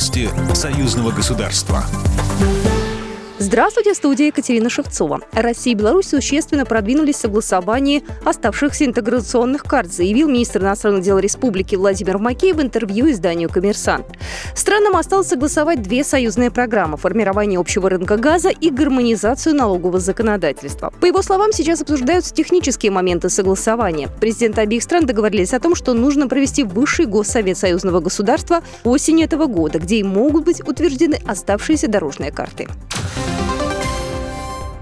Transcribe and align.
Новости 0.00 0.30
союзного 0.54 1.10
государства. 1.10 1.84
Здравствуйте, 3.42 3.94
студия 3.94 4.26
Екатерина 4.26 4.68
Шевцова. 4.68 5.22
Россия 5.32 5.72
и 5.72 5.74
Беларусь 5.74 6.08
существенно 6.08 6.66
продвинулись 6.66 7.16
в 7.16 7.20
согласовании 7.20 8.04
оставшихся 8.22 8.84
интеграционных 8.84 9.62
карт, 9.62 9.90
заявил 9.90 10.28
министр 10.28 10.60
иностранных 10.60 11.02
дел 11.02 11.18
республики 11.18 11.74
Владимир 11.74 12.18
Макеев 12.18 12.56
в 12.56 12.60
интервью 12.60 13.10
изданию 13.10 13.48
«Коммерсант». 13.48 14.04
Странам 14.54 14.94
осталось 14.94 15.28
согласовать 15.28 15.80
две 15.80 16.04
союзные 16.04 16.50
программы– 16.50 16.96
формирование 16.98 17.58
общего 17.58 17.88
рынка 17.88 18.18
газа 18.18 18.50
и 18.50 18.68
гармонизацию 18.68 19.54
налогового 19.54 20.00
законодательства. 20.00 20.92
По 21.00 21.06
его 21.06 21.22
словам, 21.22 21.54
сейчас 21.54 21.80
обсуждаются 21.80 22.34
технические 22.34 22.92
моменты 22.92 23.30
согласования. 23.30 24.10
Президенты 24.20 24.60
обеих 24.60 24.82
стран 24.82 25.06
договорились 25.06 25.54
о 25.54 25.60
том, 25.60 25.74
что 25.74 25.94
нужно 25.94 26.28
провести 26.28 26.62
высший 26.62 27.06
госсовет 27.06 27.56
союзного 27.56 28.00
государства 28.00 28.62
осенью 28.84 29.24
этого 29.24 29.46
года, 29.46 29.78
где 29.78 29.96
и 29.96 30.02
могут 30.02 30.44
быть 30.44 30.60
утверждены 30.60 31.18
оставшиеся 31.26 31.88
дорожные 31.88 32.32
карты. 32.32 32.68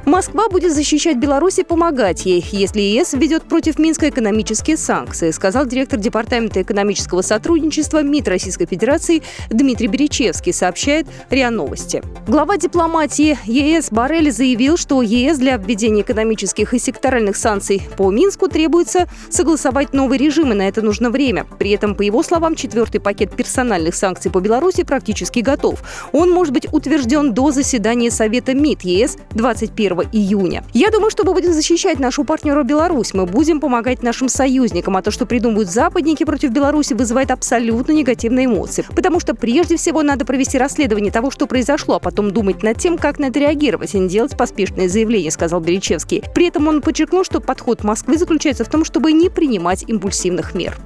Москва 0.08 0.48
будет 0.48 0.72
защищать 0.72 1.18
Беларусь 1.18 1.58
и 1.58 1.64
помогать 1.64 2.24
ей, 2.24 2.42
если 2.50 2.80
ЕС 2.80 3.12
введет 3.12 3.42
против 3.42 3.78
Минска 3.78 4.08
экономические 4.08 4.78
санкции, 4.78 5.30
сказал 5.32 5.66
директор 5.66 5.98
Департамента 5.98 6.62
экономического 6.62 7.20
сотрудничества 7.20 8.02
МИД 8.02 8.28
Российской 8.28 8.64
Федерации 8.64 9.22
Дмитрий 9.50 9.86
Беречевский, 9.86 10.54
сообщает 10.54 11.06
РИА 11.28 11.50
Новости. 11.50 12.02
Глава 12.26 12.56
дипломатии 12.56 13.38
ЕС 13.44 13.90
Барель 13.90 14.32
заявил, 14.32 14.78
что 14.78 15.02
ЕС 15.02 15.36
для 15.36 15.58
введения 15.58 16.00
экономических 16.00 16.72
и 16.72 16.78
секторальных 16.78 17.36
санкций 17.36 17.82
по 17.98 18.10
Минску 18.10 18.48
требуется 18.48 19.08
согласовать 19.28 19.92
новый 19.92 20.16
режим, 20.16 20.52
и 20.52 20.54
на 20.54 20.66
это 20.66 20.80
нужно 20.80 21.10
время. 21.10 21.46
При 21.58 21.72
этом, 21.72 21.94
по 21.94 22.00
его 22.00 22.22
словам, 22.22 22.54
четвертый 22.54 22.98
пакет 22.98 23.36
персональных 23.36 23.94
санкций 23.94 24.30
по 24.30 24.40
Беларуси 24.40 24.84
практически 24.84 25.40
готов. 25.40 25.82
Он 26.12 26.30
может 26.30 26.54
быть 26.54 26.66
утвержден 26.72 27.34
до 27.34 27.50
заседания 27.50 28.10
Совета 28.10 28.54
МИД 28.54 28.84
ЕС 28.84 29.18
21 29.32 29.97
июня. 30.02 30.64
Я 30.72 30.90
думаю, 30.90 31.10
что 31.10 31.24
мы 31.24 31.32
будем 31.32 31.52
защищать 31.52 31.98
нашу 31.98 32.24
партнеру 32.24 32.64
Беларусь. 32.64 33.14
Мы 33.14 33.26
будем 33.26 33.60
помогать 33.60 34.02
нашим 34.02 34.28
союзникам. 34.28 34.96
А 34.96 35.02
то, 35.02 35.10
что 35.10 35.26
придумывают 35.26 35.70
западники 35.70 36.24
против 36.24 36.50
Беларуси, 36.50 36.94
вызывает 36.94 37.30
абсолютно 37.30 37.92
негативные 37.92 38.46
эмоции. 38.46 38.84
Потому 38.94 39.20
что 39.20 39.34
прежде 39.34 39.76
всего 39.76 40.02
надо 40.02 40.24
провести 40.24 40.58
расследование 40.58 41.12
того, 41.12 41.30
что 41.30 41.46
произошло, 41.46 41.96
а 41.96 42.00
потом 42.00 42.30
думать 42.30 42.62
над 42.62 42.78
тем, 42.78 42.98
как 42.98 43.18
на 43.18 43.26
это 43.26 43.38
реагировать, 43.38 43.94
а 43.94 43.98
не 43.98 44.08
делать 44.08 44.36
поспешные 44.36 44.88
заявления, 44.88 45.30
сказал 45.30 45.60
Беречевский. 45.60 46.22
При 46.34 46.48
этом 46.48 46.68
он 46.68 46.82
подчеркнул, 46.82 47.24
что 47.24 47.40
подход 47.40 47.84
Москвы 47.84 48.18
заключается 48.18 48.64
в 48.64 48.68
том, 48.68 48.84
чтобы 48.84 49.12
не 49.12 49.28
принимать 49.28 49.84
импульсивных 49.86 50.54
мер. 50.54 50.76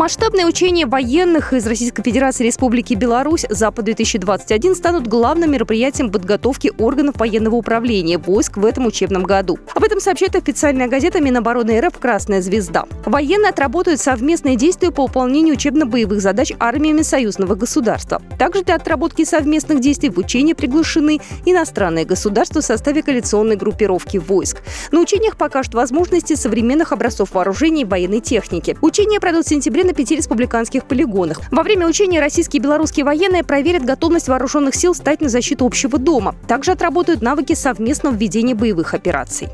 Масштабные 0.00 0.46
учения 0.46 0.86
военных 0.86 1.52
из 1.52 1.66
Российской 1.66 2.02
Федерации 2.02 2.46
Республики 2.46 2.94
Беларусь 2.94 3.44
«Запад-2021» 3.50 4.74
станут 4.74 5.06
главным 5.06 5.50
мероприятием 5.50 6.10
подготовки 6.10 6.72
органов 6.78 7.16
военного 7.18 7.56
управления 7.56 8.16
войск 8.16 8.56
в 8.56 8.64
этом 8.64 8.86
учебном 8.86 9.24
году. 9.24 9.58
Об 9.74 9.84
этом 9.84 10.00
сообщает 10.00 10.36
официальная 10.36 10.88
газета 10.88 11.20
Минобороны 11.20 11.78
РФ 11.78 11.98
«Красная 11.98 12.40
звезда». 12.40 12.86
Военные 13.04 13.50
отработают 13.50 14.00
совместные 14.00 14.56
действия 14.56 14.90
по 14.90 15.02
выполнению 15.02 15.56
учебно-боевых 15.56 16.22
задач 16.22 16.54
армиями 16.58 17.02
союзного 17.02 17.54
государства. 17.54 18.22
Также 18.38 18.62
для 18.62 18.76
отработки 18.76 19.26
совместных 19.26 19.80
действий 19.80 20.08
в 20.08 20.16
учения 20.16 20.54
приглашены 20.54 21.20
иностранные 21.44 22.06
государства 22.06 22.62
в 22.62 22.64
составе 22.64 23.02
коалиционной 23.02 23.56
группировки 23.56 24.16
войск. 24.16 24.62
На 24.92 25.00
учениях 25.00 25.36
покажут 25.36 25.74
возможности 25.74 26.36
современных 26.36 26.92
образцов 26.92 27.34
вооружений 27.34 27.82
и 27.82 27.84
военной 27.84 28.20
техники. 28.20 28.78
Учения 28.80 29.20
пройдут 29.20 29.44
в 29.44 29.50
сентябре 29.50 29.89
на 29.90 29.94
пяти 29.94 30.16
республиканских 30.16 30.84
полигонах. 30.84 31.40
Во 31.50 31.62
время 31.62 31.86
учения 31.86 32.20
российские 32.20 32.60
и 32.60 32.62
белорусские 32.62 33.04
военные 33.04 33.42
проверят 33.42 33.84
готовность 33.84 34.28
вооруженных 34.28 34.74
сил 34.74 34.94
стать 34.94 35.20
на 35.20 35.28
защиту 35.28 35.66
общего 35.66 35.98
дома. 35.98 36.34
Также 36.46 36.72
отработают 36.72 37.22
навыки 37.22 37.54
совместного 37.54 38.14
ведения 38.14 38.54
боевых 38.54 38.94
операций. 38.94 39.48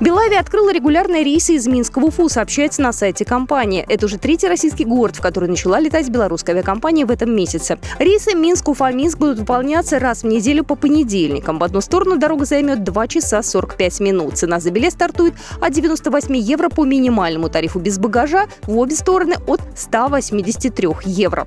Белави 0.00 0.34
открыла 0.34 0.72
регулярные 0.72 1.22
рейсы 1.22 1.54
из 1.54 1.66
Минска 1.68 2.00
в 2.00 2.04
Уфу, 2.04 2.28
сообщается 2.28 2.82
на 2.82 2.92
сайте 2.92 3.24
компании. 3.24 3.84
Это 3.88 4.06
уже 4.06 4.18
третий 4.18 4.48
российский 4.48 4.84
город, 4.84 5.16
в 5.16 5.20
который 5.20 5.48
начала 5.48 5.78
летать 5.78 6.08
белорусская 6.08 6.52
авиакомпания 6.52 7.06
в 7.06 7.10
этом 7.10 7.34
месяце. 7.34 7.78
Рейсы 7.98 8.34
Минск-Уфа-Минск 8.34 9.18
будут 9.18 9.38
выполняться 9.38 10.00
раз 10.00 10.22
в 10.22 10.26
неделю 10.26 10.64
по 10.64 10.74
понедельникам. 10.74 11.58
В 11.58 11.64
одну 11.64 11.80
сторону 11.80 12.16
дорога 12.16 12.44
займет 12.44 12.82
2 12.82 13.06
часа 13.06 13.42
45 13.42 14.00
минут. 14.00 14.36
Цена 14.36 14.58
за 14.58 14.70
билет 14.70 14.92
стартует 14.92 15.34
от 15.60 15.72
98 15.72 16.36
евро 16.36 16.68
по 16.68 16.84
минимальному 16.84 17.48
тарифу 17.48 17.78
без 17.78 17.98
багажа, 17.98 18.46
в 18.62 18.76
обе 18.76 18.96
стороны 18.96 19.36
от 19.46 19.60
183 19.76 20.88
евро. 21.04 21.46